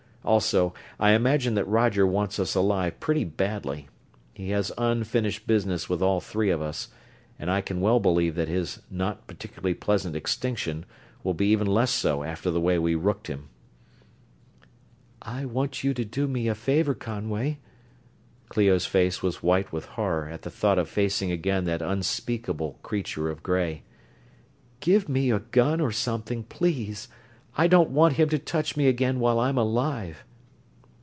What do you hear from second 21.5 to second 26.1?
that unspeakable creature of gray. "Give me a gun or